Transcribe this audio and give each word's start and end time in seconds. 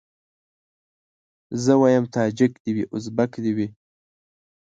زه 1.63 1.73
وايم 1.81 2.05
تاجک 2.15 2.51
دي 2.63 2.71
وي 2.75 2.83
ازبک 2.95 3.31
دي 3.43 3.51
وي 3.57 3.67